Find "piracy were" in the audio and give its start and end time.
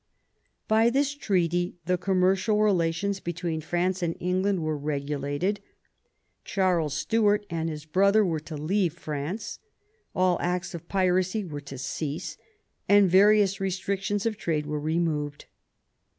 10.89-11.61